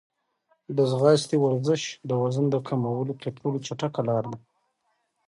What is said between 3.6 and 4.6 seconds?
چټکه لاره ده.